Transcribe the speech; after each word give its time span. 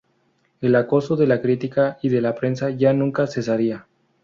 El 0.61 0.75
acoso 0.77 1.15
de 1.15 1.27
la 1.27 1.43
crítica 1.43 1.99
y 2.01 2.09
de 2.09 2.21
la 2.21 2.33
prensa 2.33 2.71
ya 2.71 2.91
nunca 2.91 3.27
cesaría. 3.27 3.85